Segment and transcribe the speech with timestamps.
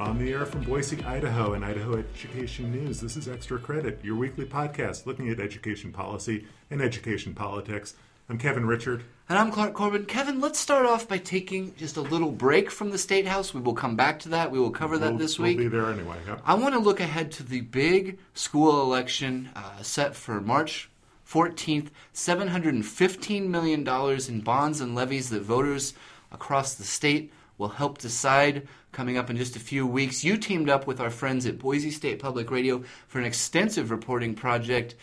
[0.00, 4.16] On the air from Boise, Idaho, and Idaho Education News, this is Extra Credit, your
[4.16, 7.96] weekly podcast looking at education policy and education politics.
[8.30, 9.02] I'm Kevin Richert.
[9.28, 10.06] And I'm Clark Corbin.
[10.06, 13.52] Kevin, let's start off by taking just a little break from the State House.
[13.52, 14.50] We will come back to that.
[14.50, 15.58] We will cover that we'll, this we'll week.
[15.58, 16.16] be there anyway.
[16.26, 16.40] Yep.
[16.46, 20.88] I want to look ahead to the big school election uh, set for March
[21.28, 21.88] 14th.
[22.14, 25.92] $715 million in bonds and levies that voters
[26.32, 27.30] across the state
[27.60, 30.24] will help decide coming up in just a few weeks.
[30.24, 34.34] You teamed up with our friends at Boise State Public Radio for an extensive reporting
[34.34, 34.96] project.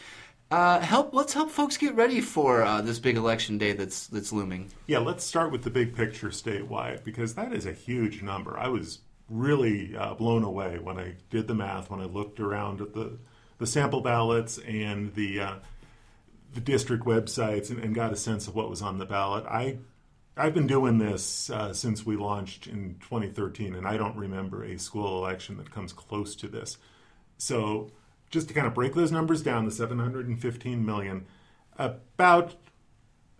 [0.50, 4.34] Uh, help let's help folks get ready for uh, this big election day that's that's
[4.34, 4.70] looming.
[4.88, 8.58] Yeah, let's start with the big picture statewide because that is a huge number.
[8.58, 12.82] I was really uh, blown away when I did the math when I looked around
[12.82, 13.18] at the
[13.58, 15.56] the sample ballots and the uh,
[16.54, 19.46] the district websites and, and, got a sense of what was on the ballot.
[19.46, 19.80] I
[20.38, 24.78] I've been doing this uh, since we launched in 2013, and I don't remember a
[24.78, 26.78] school election that comes close to this.
[27.38, 27.92] So,
[28.30, 31.26] just to kind of break those numbers down, the 715 million,
[31.78, 32.56] about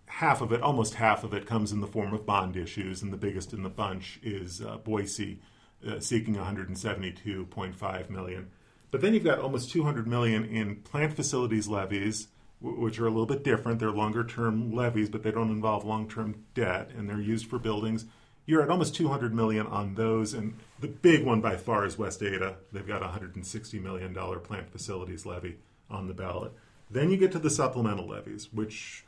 [0.06, 3.12] half of it, almost half of it, comes in the form of bond issues, and
[3.12, 5.40] the biggest in the bunch is uh, Boise
[5.86, 8.50] uh, seeking 172.5 million.
[8.90, 12.28] But then you've got almost 200 million in plant facilities levies
[12.60, 13.78] which are a little bit different.
[13.78, 17.58] They're longer term levies, but they don't involve long term debt, and they're used for
[17.58, 18.06] buildings.
[18.46, 22.22] You're at almost 200 million on those, and the big one by far is West
[22.22, 22.56] Ada.
[22.72, 25.58] They've got a 160 million dollar plant facilities levy
[25.90, 26.52] on the ballot.
[26.90, 29.04] Then you get to the supplemental levies, which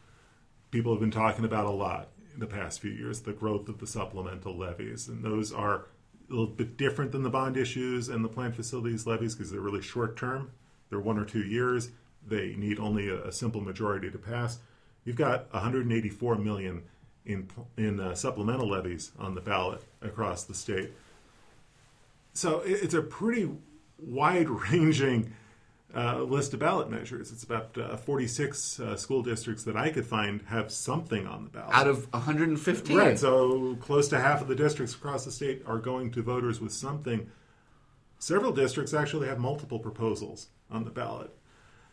[0.71, 3.23] people have been talking about a lot in the past few years.
[3.23, 5.87] The growth of the supplemental levies, and those are
[6.29, 9.61] a little bit different than the bond issues and the plant facilities levies because they're
[9.61, 10.53] really short term.
[10.91, 11.91] They're one or two years
[12.27, 14.59] they need only a, a simple majority to pass.
[15.05, 16.83] You've got 184 million
[17.25, 20.93] in in uh, supplemental levies on the ballot across the state.
[22.33, 23.51] So it's a pretty
[23.99, 25.35] wide-ranging
[25.95, 27.33] uh, list of ballot measures.
[27.33, 31.51] It's about uh, 46 uh, school districts that I could find have something on the
[31.51, 31.75] ballot.
[31.75, 32.97] Out of 115.
[32.97, 36.61] Right, so close to half of the districts across the state are going to voters
[36.61, 37.29] with something.
[38.19, 41.35] Several districts actually have multiple proposals on the ballot.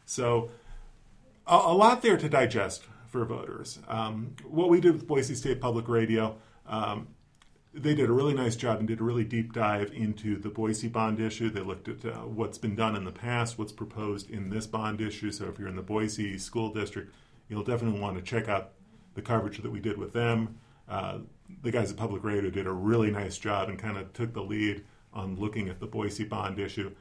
[0.07, 0.50] So,
[1.45, 3.79] a, a lot there to digest for voters.
[3.90, 7.09] Um, what we did with Boise State Public Radio, um,
[7.73, 10.88] they did a really nice job and did a really deep dive into the Boise
[10.88, 11.50] bond issue.
[11.50, 15.01] They looked at uh, what's been done in the past, what's proposed in this bond
[15.01, 15.29] issue.
[15.29, 17.13] So, if you're in the Boise School District,
[17.50, 18.72] you'll definitely want to check out
[19.13, 20.57] the coverage that we did with them.
[20.88, 21.19] Uh,
[21.63, 24.41] the guys at Public Radio did a really nice job and kind of took the
[24.41, 26.95] lead on looking at the Boise bond issue.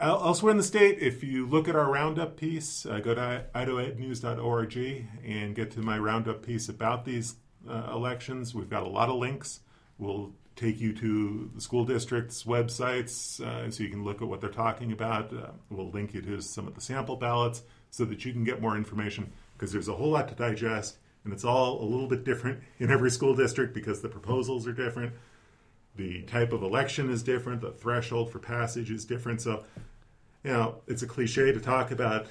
[0.00, 5.06] Elsewhere in the state, if you look at our roundup piece, uh, go to idahoednews.org
[5.24, 7.34] and get to my roundup piece about these
[7.68, 8.54] uh, elections.
[8.54, 9.60] We've got a lot of links.
[9.98, 14.40] We'll take you to the school districts' websites uh, so you can look at what
[14.40, 15.32] they're talking about.
[15.32, 18.62] Uh, we'll link you to some of the sample ballots so that you can get
[18.62, 22.24] more information because there's a whole lot to digest and it's all a little bit
[22.24, 25.12] different in every school district because the proposals are different.
[25.98, 27.60] The type of election is different.
[27.60, 29.42] The threshold for passage is different.
[29.42, 29.64] So
[30.44, 32.26] you know, it's a cliche to talk about,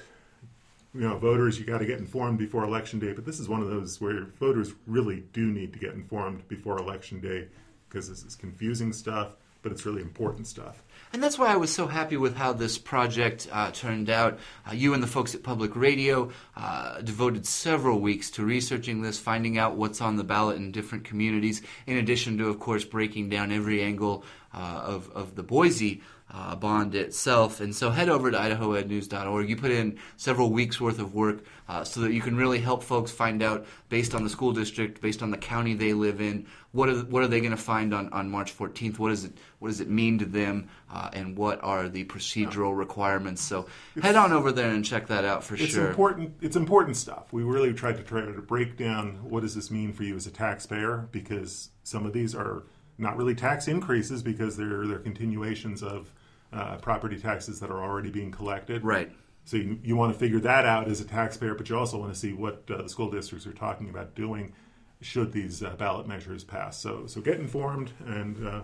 [0.94, 3.60] you know, voters, you got to get informed before election day, but this is one
[3.60, 7.46] of those where voters really do need to get informed before election day
[7.88, 9.32] because this is confusing stuff,
[9.68, 10.82] but it's really important stuff.
[11.12, 14.38] And that's why I was so happy with how this project uh, turned out.
[14.66, 19.18] Uh, you and the folks at Public Radio uh, devoted several weeks to researching this,
[19.18, 23.28] finding out what's on the ballot in different communities, in addition to, of course, breaking
[23.28, 24.24] down every angle
[24.54, 27.60] uh, of, of the Boise uh, bond itself.
[27.60, 29.48] And so head over to idahoednews.org.
[29.48, 32.82] You put in several weeks worth of work uh, so that you can really help
[32.82, 36.46] folks find out, based on the school district, based on the county they live in,
[36.72, 38.98] what are, what are they going to find on, on March 14th?
[38.98, 40.68] What, is it, what does it mean to them?
[40.92, 43.42] Uh, and what are the procedural requirements?
[43.42, 43.66] So
[44.02, 45.88] head on over there and check that out for it's sure.
[45.88, 47.32] Important, it's important stuff.
[47.32, 50.26] We really tried to try to break down what does this mean for you as
[50.26, 52.64] a taxpayer because some of these are
[52.98, 56.12] not really tax increases because they're they're continuations of
[56.52, 58.84] uh, property taxes that are already being collected.
[58.84, 59.10] Right.
[59.44, 62.12] So you, you want to figure that out as a taxpayer, but you also want
[62.12, 64.52] to see what uh, the school districts are talking about doing
[65.00, 66.78] should these uh, ballot measures pass.
[66.78, 68.60] So so get informed and uh,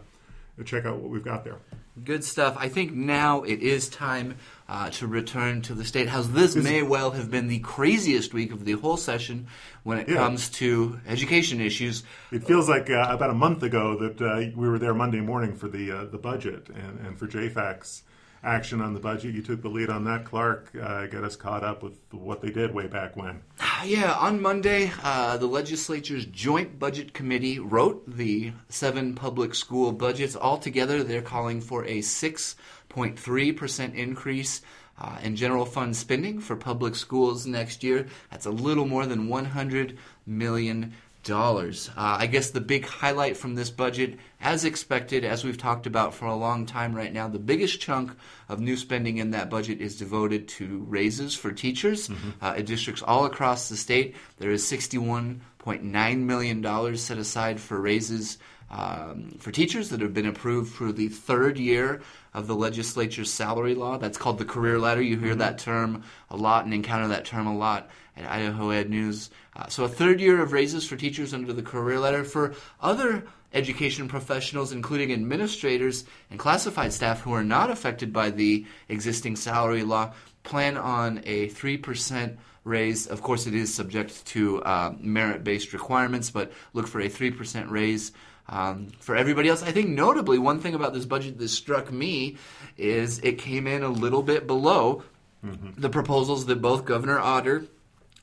[0.63, 1.59] check out what we've got there.
[2.03, 2.57] Good stuff.
[2.59, 4.37] I think now it is time
[4.69, 6.27] uh, to return to the State House.
[6.27, 9.47] This may well have been the craziest week of the whole session
[9.85, 10.17] when it yeah.
[10.17, 12.03] comes to education issues.
[12.33, 15.55] It feels like uh, about a month ago that uh, we were there Monday morning
[15.55, 18.03] for the uh, the budget and, and for JFAC's.
[18.45, 19.35] Action on the budget.
[19.35, 20.71] You took the lead on that, Clark.
[20.81, 23.43] Uh, get us caught up with what they did way back when.
[23.85, 30.35] Yeah, on Monday, uh, the legislature's Joint Budget Committee wrote the seven public school budgets.
[30.37, 34.63] Altogether, they're calling for a 6.3% increase
[34.99, 38.07] uh, in general fund spending for public schools next year.
[38.31, 40.95] That's a little more than 100 million
[41.25, 41.91] dollars.
[41.97, 46.15] Uh, I guess the big highlight from this budget, as expected, as we've talked about
[46.15, 48.13] for a long time right now, the biggest chunk
[48.49, 52.31] of new spending in that budget is devoted to raises for teachers mm-hmm.
[52.45, 54.15] uh, in districts all across the state.
[54.39, 58.39] There is $61.9 million set aside for raises
[58.75, 62.03] um, for teachers that have been approved for the third year
[62.35, 63.99] of the legislature's salary law.
[63.99, 65.01] That's called the career ladder.
[65.01, 65.39] You hear mm-hmm.
[65.39, 69.31] that term a lot and encounter that term a lot at Idaho Ed News.
[69.55, 72.25] Uh, so, a third year of raises for teachers under the career ladder.
[72.25, 78.67] For other education professionals, including administrators and classified staff who are not affected by the
[78.89, 80.13] existing salary law,
[80.43, 83.07] plan on a 3% raise.
[83.07, 87.71] Of course, it is subject to uh, merit based requirements, but look for a 3%
[87.71, 88.11] raise.
[88.49, 92.37] Um, for everybody else, I think notably one thing about this budget that struck me
[92.77, 95.03] is it came in a little bit below
[95.45, 95.81] mm-hmm.
[95.81, 97.67] the proposals that both Governor Otter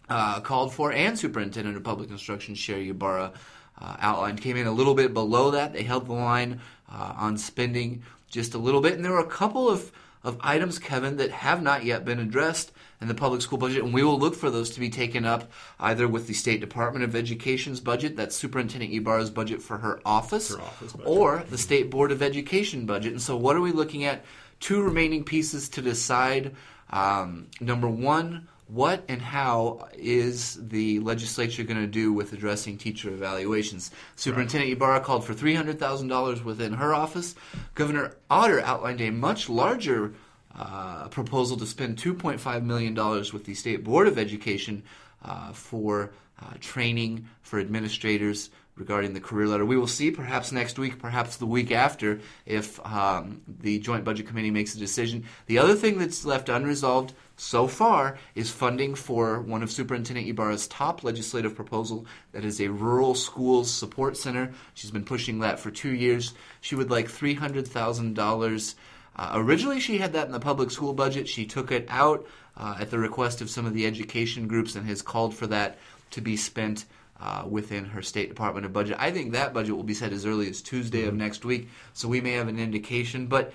[0.10, 3.32] uh, called for, and Superintendent of Public Instruction Sherri Ybarra
[3.80, 5.74] uh, outlined, came in a little bit below that.
[5.74, 6.60] They held the line
[6.92, 9.92] uh, on spending just a little bit, and there were a couple of,
[10.24, 12.72] of items, Kevin, that have not yet been addressed
[13.02, 15.52] in the public school budget, and we will look for those to be taken up
[15.80, 20.56] either with the State Department of Education's budget, that's Superintendent Ybarra's budget for her office,
[20.56, 23.12] her office or the State Board of Education budget.
[23.12, 24.24] And so, what are we looking at?
[24.60, 26.56] Two remaining pieces to decide.
[26.92, 33.10] Um, number one, what and how is the legislature going to do with addressing teacher
[33.10, 33.92] evaluations?
[34.16, 34.78] Superintendent right.
[34.78, 37.36] Ybarra called for $300,000 within her office.
[37.76, 40.14] Governor Otter outlined a much larger
[40.58, 42.96] uh, proposal to spend $2.5 million
[43.34, 44.84] with the State Board of Education
[45.24, 46.12] uh, for
[46.42, 49.66] uh, training for administrators regarding the career ladder.
[49.66, 54.28] We will see perhaps next week, perhaps the week after, if um, the Joint Budget
[54.28, 55.26] Committee makes a decision.
[55.46, 60.68] The other thing that's left unresolved so far is funding for one of Superintendent Ybarra's
[60.68, 64.52] top legislative proposal that is a rural schools support center.
[64.74, 66.34] She's been pushing that for two years.
[66.62, 68.76] She would like $300,000.
[69.16, 71.28] Uh, originally, she had that in the public school budget.
[71.28, 72.26] She took it out
[72.58, 75.78] uh, at the request of some of the education groups and has called for that
[76.12, 76.86] to be spent
[77.20, 78.98] uh, within her State Department of budget.
[79.00, 81.10] I think that budget will be set as early as Tuesday mm-hmm.
[81.10, 83.28] of next week, so we may have an indication.
[83.28, 83.54] But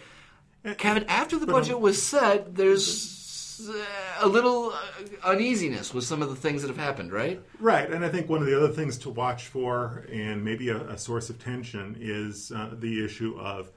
[0.79, 3.85] Kevin, after the budget was set, there's uh,
[4.21, 7.41] a little uh, uneasiness with some of the things that have happened, right?
[7.59, 10.79] Right, and I think one of the other things to watch for, and maybe a,
[10.89, 13.71] a source of tension, is uh, the issue of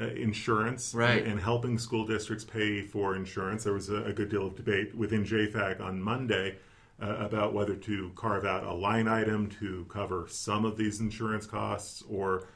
[0.00, 1.22] uh, insurance right.
[1.22, 3.64] and, and, helping school districts pay for insurance.
[3.64, 6.56] There was a, a good deal of debate within JFAC on Monday
[7.00, 11.46] uh, about whether to carve out a line item to cover some of these insurance
[11.46, 12.48] costs or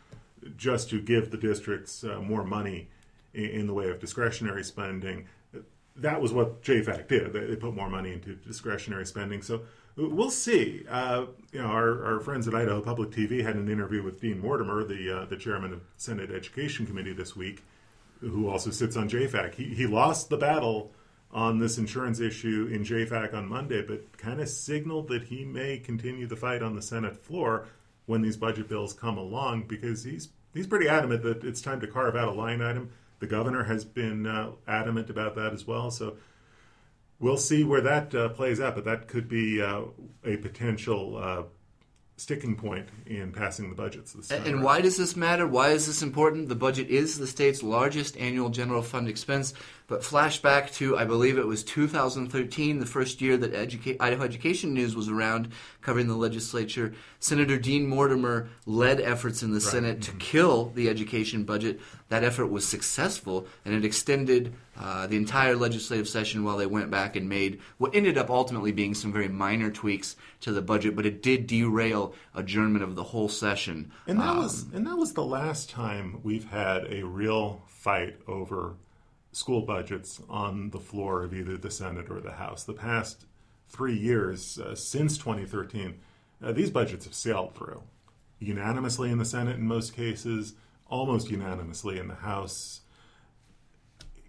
[0.56, 2.88] just to give the districts uh, more money
[3.34, 5.26] in, in the way of discretionary spending
[5.98, 7.32] that was what JFAC did.
[7.32, 9.42] They, they, put more money into discretionary spending.
[9.42, 9.62] So
[9.98, 10.84] we'll see.
[10.88, 14.40] Uh, you know, our, our friends at Idaho Public TV had an interview with Dean
[14.40, 17.64] Mortimer, the uh, the chairman of Senate Education Committee this week,
[18.20, 19.54] who also sits on JFAC.
[19.54, 20.92] He he lost the battle
[21.30, 25.78] on this insurance issue in JFAC on Monday, but kind of signaled that he may
[25.78, 27.66] continue the fight on the Senate floor
[28.06, 31.86] when these budget bills come along because he's he's pretty adamant that it's time to
[31.86, 32.90] carve out a line item
[33.20, 35.90] the governor has been uh, adamant about that as well.
[35.90, 36.16] So
[37.20, 39.82] we'll see where that uh, plays out, but that could be uh,
[40.24, 41.42] a potential uh,
[42.16, 44.14] sticking point in passing the budgets.
[44.30, 45.46] and, and why does this matter?
[45.46, 46.48] Why is this important?
[46.48, 49.54] The budget is the state's largest annual general fund expense.
[49.88, 54.74] But flashback to, I believe it was 2013, the first year that Educa- Idaho Education
[54.74, 56.92] News was around covering the legislature.
[57.20, 59.62] Senator Dean Mortimer led efforts in the right.
[59.62, 60.18] Senate mm-hmm.
[60.18, 61.80] to kill the education budget.
[62.10, 66.90] That effort was successful, and it extended uh, the entire legislative session while they went
[66.90, 70.96] back and made what ended up ultimately being some very minor tweaks to the budget,
[70.96, 73.90] but it did derail adjournment of the whole session.
[74.06, 78.16] And that um, was and that was the last time we've had a real fight
[78.26, 78.76] over
[79.32, 82.64] school budgets on the floor of either the Senate or the House.
[82.64, 83.26] The past
[83.68, 85.98] three years, uh, since 2013,
[86.42, 87.82] uh, these budgets have sailed through
[88.38, 90.54] unanimously in the Senate in most cases,
[90.86, 92.82] almost unanimously in the House.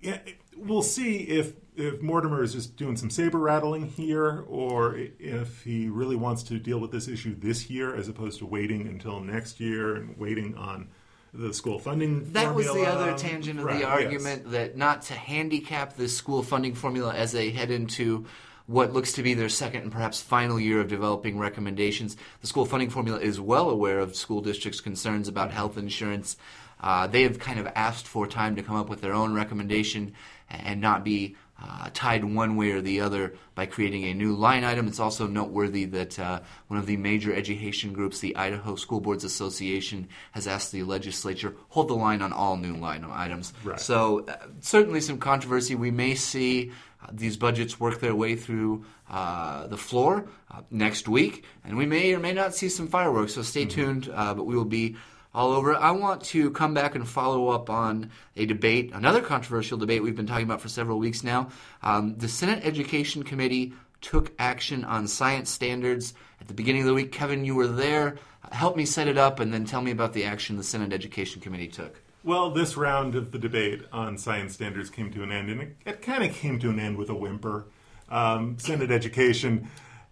[0.01, 0.19] Yeah,
[0.55, 5.87] we'll see if if Mortimer is just doing some saber rattling here, or if he
[5.87, 9.61] really wants to deal with this issue this year, as opposed to waiting until next
[9.61, 10.89] year and waiting on
[11.33, 13.89] the school funding that was the other tangent of Right, the yes.
[13.89, 18.25] argument that not to handicap this school funding formula as they head into
[18.65, 22.15] what looks to be their second and perhaps final year of developing recommendations.
[22.41, 26.37] The school funding formula is well aware of school districts' concerns about health insurance.
[26.79, 30.13] Uh, they have kind of asked for time to come up with their own recommendation
[30.49, 34.63] and not be uh, tied one way or the other by creating a new line
[34.63, 34.87] item.
[34.87, 39.23] It's also noteworthy that uh, one of the major education groups, the Idaho School Boards
[39.23, 43.53] Association, has asked the legislature hold the line on all new line items.
[43.63, 43.79] Right.
[43.79, 45.75] So uh, certainly some controversy.
[45.75, 46.71] We may see
[47.03, 51.85] uh, these budgets work their way through uh, the floor uh, next week, and we
[51.85, 53.33] may or may not see some fireworks.
[53.33, 54.09] So stay tuned.
[54.13, 54.95] Uh, but we will be
[55.33, 55.75] all over.
[55.75, 60.15] I want to come back and follow up on a debate, another controversial debate we've
[60.15, 61.49] been talking about for several weeks now.
[61.83, 66.93] Um, the Senate Education Committee took action on science standards at the beginning of the
[66.93, 67.11] week.
[67.11, 68.17] Kevin, you were there.
[68.51, 71.41] Help me set it up and then tell me about the action the Senate Education
[71.41, 72.01] Committee took.
[72.23, 75.77] Well, this round of the debate on science standards came to an end, and it,
[75.85, 77.65] it kind of came to an end with a whimper.
[78.09, 79.69] Um, Senate Education,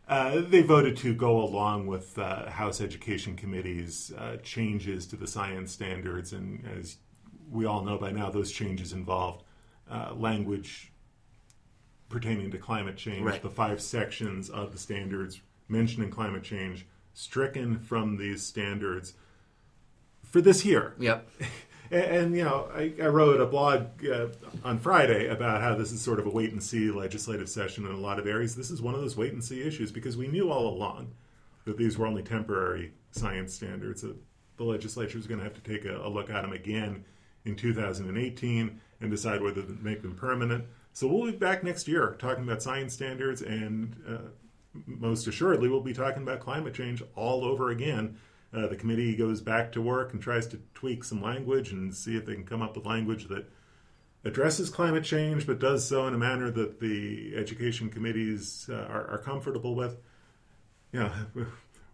[0.07, 5.27] uh, they voted to go along with uh, House Education Committee's uh, changes to the
[5.27, 6.97] science standards, and as
[7.49, 9.43] we all know by now, those changes involved
[9.89, 10.91] uh, language
[12.09, 13.23] pertaining to climate change.
[13.23, 13.41] Right.
[13.41, 19.13] The five sections of the standards mentioning climate change stricken from these standards
[20.23, 20.93] for this year.
[20.99, 21.29] Yep.
[21.91, 24.27] And, and, you know, I, I wrote a blog uh,
[24.63, 27.91] on Friday about how this is sort of a wait and see legislative session in
[27.91, 28.55] a lot of areas.
[28.55, 31.13] This is one of those wait and see issues because we knew all along
[31.65, 34.01] that these were only temporary science standards.
[34.01, 34.15] That
[34.57, 37.05] the legislature is going to have to take a, a look at them again
[37.45, 40.65] in 2018 and decide whether to make them permanent.
[40.93, 44.29] So we'll be back next year talking about science standards, and uh,
[44.85, 48.17] most assuredly, we'll be talking about climate change all over again.
[48.57, 52.17] Uh, the committee goes back to work and tries to tweak some language and see
[52.17, 53.45] if they can come up with language that
[54.25, 59.07] addresses climate change, but does so in a manner that the education committees uh, are,
[59.11, 59.97] are comfortable with.
[60.91, 61.11] You know,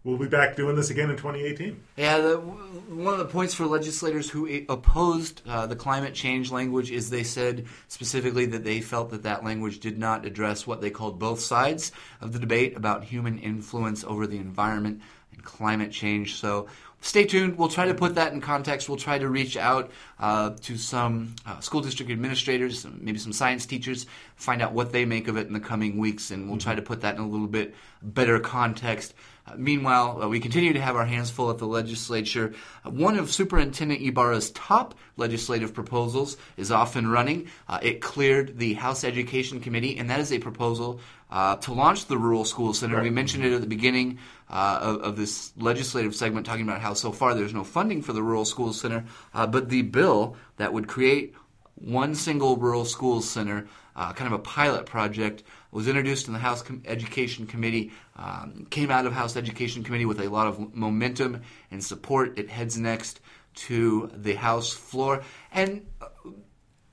[0.04, 1.82] we'll be back doing this again in 2018.
[1.96, 6.90] Yeah, the, one of the points for legislators who opposed uh, the climate change language
[6.90, 10.90] is they said specifically that they felt that that language did not address what they
[10.90, 11.92] called both sides
[12.22, 15.02] of the debate about human influence over the environment
[15.44, 16.36] climate change.
[16.36, 16.66] So
[17.04, 17.58] stay tuned.
[17.58, 18.88] We'll try to put that in context.
[18.88, 23.66] We'll try to reach out uh, to some uh, school district administrators, maybe some science
[23.66, 24.06] teachers,
[24.36, 26.82] find out what they make of it in the coming weeks, and we'll try to
[26.82, 29.14] put that in a little bit better context.
[29.46, 32.54] Uh, meanwhile, uh, we continue to have our hands full at the legislature.
[32.84, 37.48] Uh, one of Superintendent Ybarra's top legislative proposals is off and running.
[37.68, 42.06] Uh, it cleared the House Education Committee, and that is a proposal uh, to launch
[42.06, 43.02] the Rural School Center.
[43.02, 44.18] We mentioned it at the beginning
[44.48, 48.12] uh, of, of this legislative segment, talking about how so far there's no funding for
[48.12, 51.34] the Rural School Center, uh, but the bill that would create
[51.74, 56.38] one single rural schools center, uh, kind of a pilot project, was introduced in the
[56.38, 60.74] House Com- Education Committee, um, came out of House Education Committee with a lot of
[60.74, 62.38] momentum and support.
[62.38, 63.20] It heads next
[63.54, 65.22] to the House floor.
[65.52, 66.08] And uh,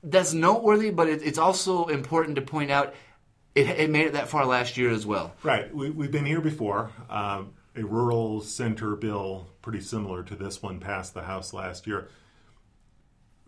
[0.02, 2.94] that's noteworthy, but it, it's also important to point out
[3.54, 5.32] it, it made it that far last year as well.
[5.42, 5.72] Right.
[5.74, 6.90] We, we've been here before.
[7.08, 12.08] Um, a rural center bill, pretty similar to this one, passed the House last year.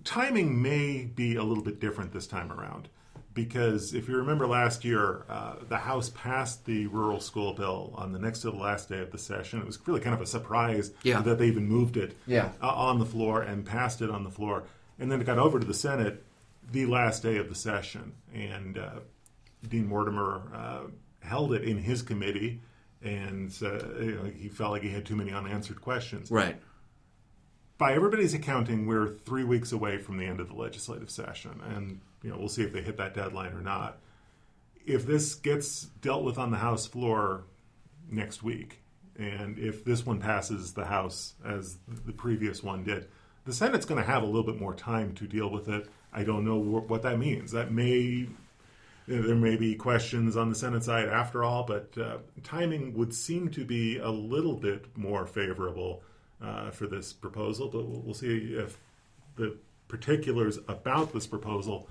[0.04, 2.88] Timing may be a little bit different this time around
[3.33, 8.12] because if you remember last year, uh, the House passed the rural school bill on
[8.12, 9.61] the next to the last day of the session.
[9.61, 11.21] It was really kind of a surprise Yeah.
[11.23, 12.52] that they even moved it Yeah.
[12.62, 14.64] uh, on the floor and passed it on the floor.
[14.99, 16.23] And then it got over to the Senate
[16.71, 18.12] the last day of the session.
[18.33, 19.00] And uh,
[19.69, 20.81] Dean Mortimer uh,
[21.21, 22.61] held it in his committee,
[23.05, 26.31] and uh, you know, he felt like he had too many unanswered questions.
[26.31, 26.57] Right.
[27.77, 32.01] By everybody's accounting, we're three weeks away from the end of the legislative session, and
[32.23, 33.99] you know we'll see if they hit that deadline or not.
[34.87, 37.45] If this gets dealt with on the House floor
[38.11, 38.81] next week,
[39.19, 43.09] and if this one passes the House as the previous one did,
[43.45, 45.89] the Senate's going to have a little bit more time to deal with it.
[46.13, 47.53] I don't know wh- what that means.
[47.53, 48.29] That may
[49.07, 53.51] there may be questions on the Senate side after all, but uh, timing would seem
[53.51, 56.03] to be a little bit more favorable
[56.43, 57.69] uh, for this proposal.
[57.69, 58.79] But we'll, we'll see if
[59.37, 59.57] the
[59.89, 61.89] particulars about this proposal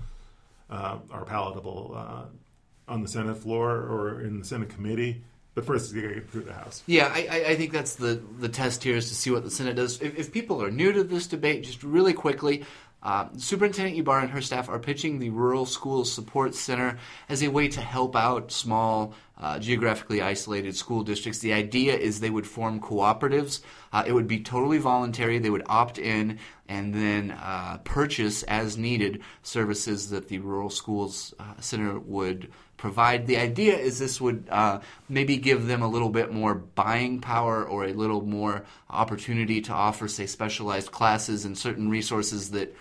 [0.70, 5.22] uh, are palatable uh, on the Senate floor or in the Senate committee.
[5.54, 6.82] But first, it's got to get through the House.
[6.86, 9.52] Yeah, I, I- I think that's the, the test here is to see what the
[9.52, 10.02] Senate does.
[10.02, 12.64] If, if people are new to this debate, just really quickly,
[13.04, 17.48] uh, Superintendent Ybarra and her staff are pitching the Rural Schools Support Center as a
[17.48, 21.40] way to help out small uh, geographically isolated school districts.
[21.40, 23.60] The idea is they would form cooperatives.
[23.92, 25.38] Uh, it would be totally voluntary.
[25.38, 31.34] They would opt in and then uh, purchase as needed services that the rural schools
[31.38, 33.26] uh, center would provide.
[33.26, 37.64] The idea is this would uh, maybe give them a little bit more buying power
[37.64, 42.74] or a little more opportunity to offer, say, specialized classes and certain resources that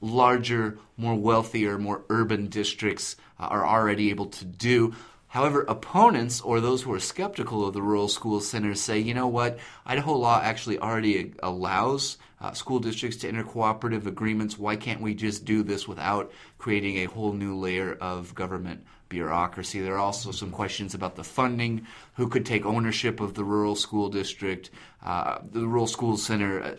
[0.00, 4.94] larger, more wealthier, more urban districts uh, are already able to do.
[5.34, 9.26] However, opponents or those who are skeptical of the rural school centers say, you know
[9.26, 14.56] what, Idaho law actually already allows uh, school districts to enter cooperative agreements.
[14.56, 19.80] Why can't we just do this without creating a whole new layer of government bureaucracy?
[19.80, 23.74] There are also some questions about the funding, who could take ownership of the rural
[23.74, 24.70] school district,
[25.02, 26.74] uh, the rural school center, uh,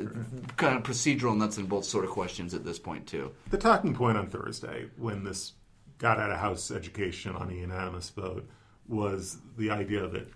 [0.55, 3.33] kind of procedural nuts and bolts sort of questions at this point, too.
[3.49, 5.51] The talking point on Thursday, when this
[5.97, 8.47] got out of House education on a unanimous vote
[8.87, 10.27] was the idea that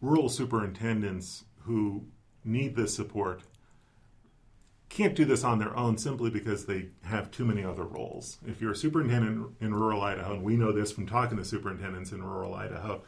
[0.00, 2.04] rural superintendents who
[2.44, 3.42] need this support
[4.88, 8.38] can't do this on their own simply because they have too many other roles.
[8.46, 12.10] If you're a superintendent in rural Idaho, and we know this from talking to superintendents
[12.10, 13.02] in rural Idaho,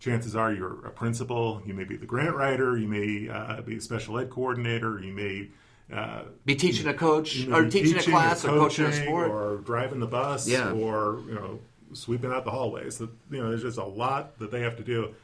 [0.00, 3.76] chances are you're a principal, you may be the grant writer, you may uh, be
[3.76, 5.50] a special ed coordinator, you may
[5.92, 9.56] uh, be teaching a coach or teaching, teaching, a class or, coaching a sport or
[9.58, 10.70] driving the bus yeah.
[10.72, 11.60] or you know
[11.94, 13.00] sweeping out the hallways.
[13.00, 15.14] You know, there's just a lot that they have to do,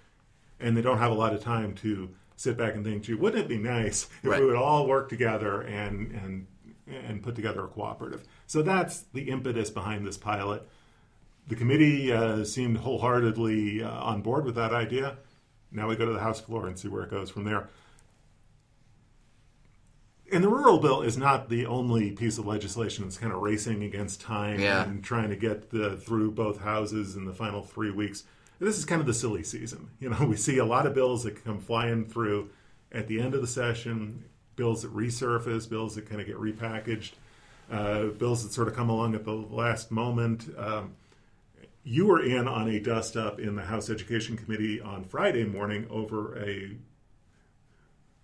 [0.59, 3.45] and they don't have a lot of time to sit back and think, "Gee, wouldn't
[3.45, 4.41] it be nice if right.
[4.41, 6.47] we would all work together and and
[6.87, 10.67] and put together a cooperative?" So that's the impetus behind this pilot.
[11.47, 15.19] The committee uh, seemed wholeheartedly uh, on board with that idea.
[15.71, 17.69] Now we go to the House floor and see where it goes from there
[20.33, 23.83] and the rural bill is not the only piece of legislation that's kind of racing
[23.83, 24.85] against time yeah.
[24.85, 28.25] and trying to get the, through both houses in the final three weeks.
[28.59, 29.91] This is kind of the silly season.
[30.01, 32.51] You know, we see a lot of bills that come flying through
[32.91, 34.25] at the end of the session,
[34.57, 37.13] bills that resurface, bills that kind of get repackaged,
[37.71, 40.49] uh, bills that sort of come along at the last moment.
[40.57, 40.95] Um,
[41.83, 45.87] you were in on a dust up in the House Education Committee on Friday morning
[45.91, 46.77] over a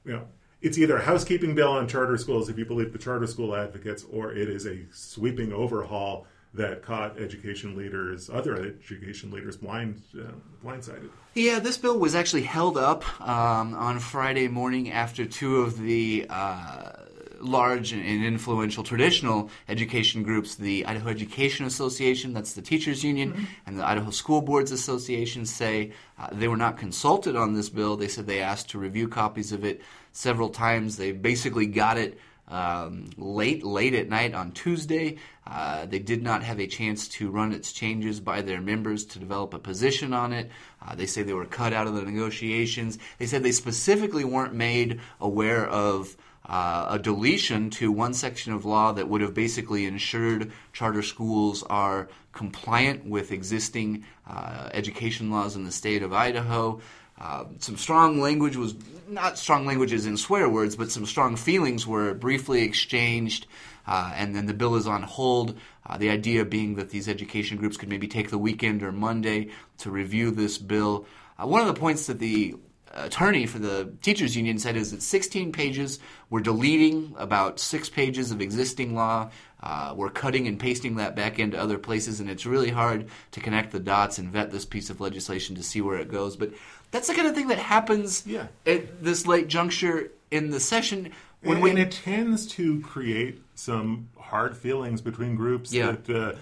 [0.04, 0.26] you know
[0.62, 4.04] it's either a housekeeping bill on charter schools, if you believe the charter school advocates,
[4.10, 10.32] or it is a sweeping overhaul that caught education leaders, other education leaders, blind uh,
[10.64, 11.08] blindsided.
[11.34, 16.26] Yeah, this bill was actually held up um, on Friday morning after two of the
[16.28, 16.92] uh,
[17.40, 23.44] large and influential traditional education groups, the Idaho Education Association, that's the teachers union, mm-hmm.
[23.66, 27.96] and the Idaho School Boards Association, say uh, they were not consulted on this bill.
[27.96, 29.80] They said they asked to review copies of it
[30.12, 30.96] several times.
[30.96, 32.18] They basically got it
[32.50, 35.18] um, late, late at night on Tuesday.
[35.46, 39.18] Uh, they did not have a chance to run its changes by their members to
[39.18, 40.50] develop a position on it.
[40.84, 42.98] Uh, they say they were cut out of the negotiations.
[43.18, 48.64] They said they specifically weren't made aware of uh, a deletion to one section of
[48.64, 55.56] law that would have basically ensured charter schools are compliant with existing uh, education laws
[55.56, 56.80] in the state of Idaho.
[57.20, 58.74] Uh, some strong language was
[59.06, 63.46] not strong languages in swear words, but some strong feelings were briefly exchanged,
[63.86, 65.58] uh, and then the bill is on hold.
[65.84, 69.50] Uh, the idea being that these education groups could maybe take the weekend or Monday
[69.76, 71.04] to review this bill.
[71.38, 72.54] Uh, one of the points that the
[72.92, 78.30] attorney for the teachers union said is that 16 pages we're deleting about six pages
[78.30, 79.30] of existing law
[79.62, 83.40] uh, we're cutting and pasting that back into other places and it's really hard to
[83.40, 86.50] connect the dots and vet this piece of legislation to see where it goes but
[86.90, 88.48] that's the kind of thing that happens yeah.
[88.66, 91.12] at this late juncture in the session.
[91.42, 95.92] When and, we, and it tends to create some hard feelings between groups yeah.
[95.92, 96.36] that uh,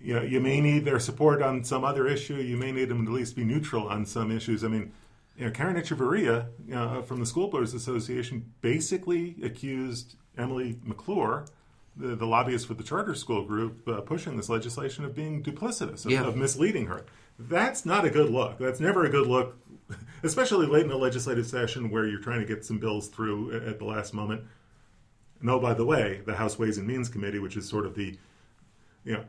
[0.00, 2.36] you know you may need their support on some other issue.
[2.36, 4.64] You may need them to at least be neutral on some issues.
[4.64, 4.92] I mean,
[5.36, 11.46] you know, Karen Echeverria uh, from the School Boards Association basically accused Emily McClure,
[11.96, 16.04] the, the lobbyist for the charter school group, uh, pushing this legislation of being duplicitous,
[16.04, 16.24] of, yeah.
[16.24, 17.04] of misleading her.
[17.38, 18.58] That's not a good look.
[18.58, 19.56] That's never a good look
[20.22, 23.78] especially late in a legislative session where you're trying to get some bills through at
[23.78, 24.42] the last moment.
[25.40, 27.94] And oh, by the way, the House Ways and Means Committee, which is sort of
[27.94, 28.16] the,
[29.04, 29.24] you know,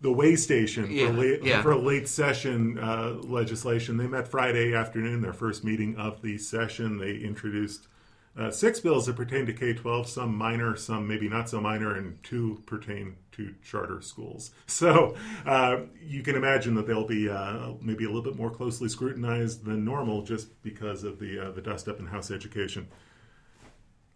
[0.00, 1.62] the way station yeah, for, late, yeah.
[1.62, 3.96] for late session uh, legislation.
[3.96, 6.98] They met Friday afternoon, their first meeting of the session.
[6.98, 7.88] They introduced
[8.38, 11.96] uh, six bills that pertain to K 12, some minor, some maybe not so minor,
[11.96, 14.50] and two pertain to charter schools.
[14.66, 18.90] So uh, you can imagine that they'll be uh, maybe a little bit more closely
[18.90, 22.88] scrutinized than normal just because of the, uh, the dust up in House education.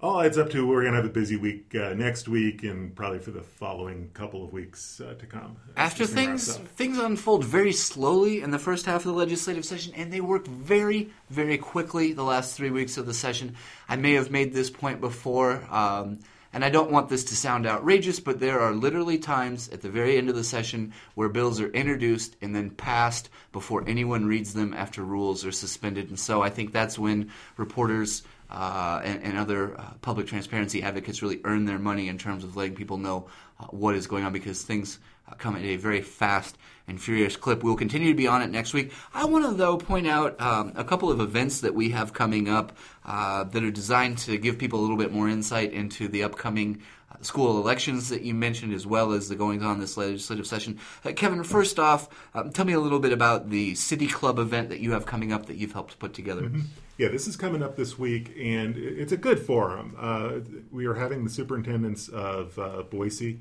[0.02, 2.94] All adds up to we're going to have a busy week uh, next week and
[2.94, 5.56] probably for the following couple of weeks uh, to come.
[5.76, 10.12] After things things unfold very slowly in the first half of the legislative session, and
[10.12, 13.56] they work very very quickly the last three weeks of the session.
[13.88, 15.62] I may have made this point before.
[15.70, 16.20] Um,
[16.52, 19.88] and I don't want this to sound outrageous, but there are literally times at the
[19.88, 24.52] very end of the session where bills are introduced and then passed before anyone reads
[24.52, 26.08] them after rules are suspended.
[26.08, 31.22] And so I think that's when reporters uh, and, and, other uh, public transparency advocates
[31.22, 33.28] really earn their money in terms of letting people know
[33.60, 36.58] uh, what is going on because things uh, come at a very fast
[36.88, 37.62] and furious clip.
[37.62, 38.92] We'll continue to be on it next week.
[39.14, 42.48] I want to, though, point out um, a couple of events that we have coming
[42.48, 46.24] up uh, that are designed to give people a little bit more insight into the
[46.24, 46.82] upcoming
[47.20, 50.78] school elections that you mentioned, as well as the goings on this legislative session.
[51.04, 54.68] Uh, Kevin, first off, um, tell me a little bit about the City Club event
[54.70, 56.42] that you have coming up that you've helped put together.
[56.42, 56.60] Mm-hmm.
[56.98, 59.96] Yeah, this is coming up this week, and it's a good forum.
[59.98, 63.40] Uh, we are having the superintendents of uh, Boise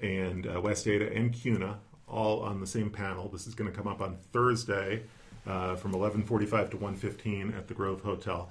[0.00, 3.28] and uh, West Ada and Kuna all on the same panel.
[3.28, 5.02] This is going to come up on Thursday
[5.46, 8.50] uh, from 11:45 to 1:15 at the Grove Hotel.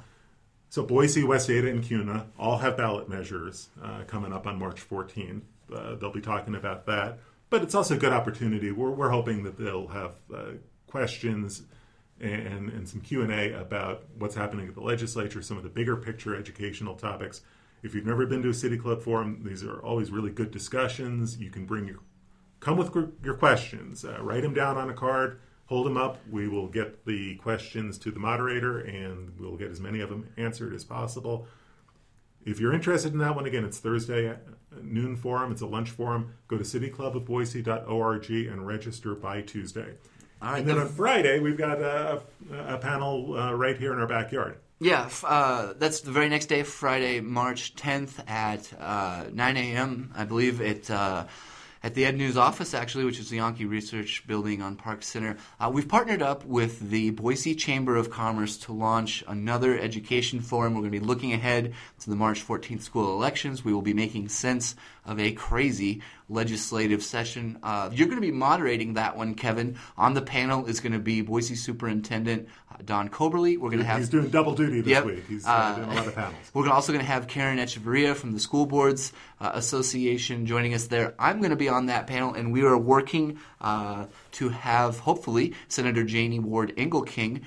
[0.73, 4.89] So Boise, West Ada, and Kuna all have ballot measures uh, coming up on March
[4.89, 5.43] 14th.
[5.71, 7.19] Uh, they'll be talking about that,
[7.51, 8.71] but it's also a good opportunity.
[8.71, 10.53] We're, we're hoping that they'll have uh,
[10.88, 11.62] questions
[12.19, 16.36] and, and some Q&A about what's happening at the legislature, some of the bigger picture
[16.36, 17.41] educational topics.
[17.83, 21.38] If you've never been to a City Club forum, these are always really good discussions.
[21.38, 21.99] You can bring your
[22.62, 22.89] come with
[23.23, 24.03] your questions.
[24.03, 26.19] Uh, write them down on a card, hold them up.
[26.30, 30.30] We will get the questions to the moderator, and we'll get as many of them
[30.38, 31.47] answered as possible.
[32.45, 34.36] If you're interested in that one, again, it's Thursday
[34.82, 35.52] noon forum.
[35.52, 36.34] It's a lunch forum.
[36.47, 39.93] Go to cityclubofboise.org and register by Tuesday.
[40.41, 42.21] All right, and then on Friday, we've got a,
[42.52, 44.58] a panel uh, right here in our backyard.
[44.80, 50.12] Yeah, uh, that's the very next day, Friday, March 10th at uh, 9 a.m.
[50.13, 51.28] I believe it uh,
[51.84, 55.36] at the Ed News office, actually, which is the Yanke Research Building on Park Center.
[55.60, 60.74] Uh, we've partnered up with the Boise Chamber of Commerce to launch another education forum.
[60.74, 63.65] We're going to be looking ahead to the March 14th school elections.
[63.65, 66.02] We will be making sense of a crazy
[66.34, 67.60] legislative session.
[67.63, 69.78] Uh, you're going to be moderating that one, Kevin.
[69.98, 73.58] On the panel is going to be Boise Superintendent uh, Don Coberly.
[73.58, 75.24] We're going to have he's doing double duty this yep, week.
[75.28, 76.36] He's uh, uh, doing a lot of panels.
[76.54, 80.88] We're also going to have Karen Echeverria from the School Boards uh, Association joining us
[80.88, 81.13] there.
[81.19, 85.54] I'm going to be on that panel, and we are working uh, to have hopefully
[85.67, 87.41] Senator Janie Ward Engelking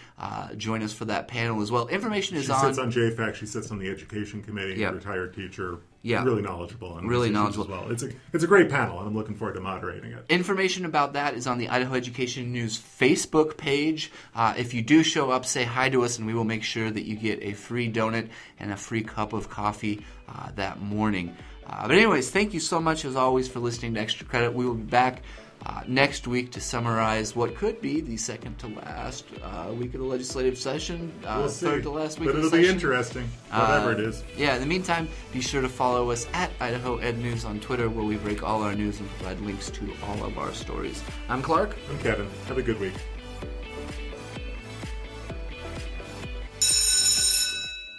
[0.57, 1.89] join us for that panel as well.
[1.89, 2.61] Information is she on.
[2.61, 3.35] She sits on JFAC.
[3.35, 4.81] She sits on the Education Committee.
[4.81, 4.95] Yep.
[4.95, 6.23] Retired teacher yeah.
[6.23, 7.91] really knowledgeable and really knowledgeable as well.
[7.91, 10.25] It's a it's a great panel, and I'm looking forward to moderating it.
[10.29, 14.13] Information about that is on the Idaho Education News Facebook page.
[14.35, 16.91] Uh, if you do show up, say hi to us, and we will make sure
[16.91, 18.29] that you get a free donut
[18.61, 21.37] and a free cup of coffee uh, that morning.
[21.67, 24.55] Uh, but anyways, thank you so much as always for listening to Extra Credit.
[24.55, 25.23] We will be back
[25.65, 30.01] uh, next week to summarize what could be the second to last uh, week of
[30.01, 32.29] the legislative session, uh, we'll third to last week.
[32.29, 34.23] But it'll be interesting, whatever it is.
[34.37, 34.55] Yeah.
[34.55, 38.05] In the meantime, be sure to follow us at Idaho Ed News on Twitter, where
[38.05, 41.03] we break all our news and provide links to all of our stories.
[41.29, 41.77] I'm Clark.
[41.91, 42.29] I'm Kevin.
[42.47, 42.95] Have a good week.